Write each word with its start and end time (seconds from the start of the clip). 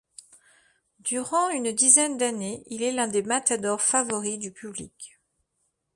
Durant 1.01 1.49
une 1.51 1.71
dizaine 1.73 2.17
d'années, 2.17 2.63
il 2.65 2.81
est 2.81 2.91
l'un 2.91 3.07
des 3.07 3.21
matadors 3.21 3.83
favoris 3.83 4.39
du 4.39 4.51
public. 4.51 5.19